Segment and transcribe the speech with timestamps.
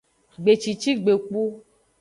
[0.41, 1.43] Gbecici gbegbu.